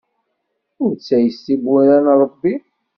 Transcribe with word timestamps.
Ur 0.83 0.91
ttayes 0.93 1.37
tibbura 1.45 1.97
n 2.03 2.07
Ṛebbi! 2.21 2.53